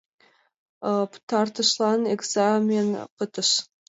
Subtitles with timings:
[1.11, 3.49] Пытартышлан экзамен пытыш.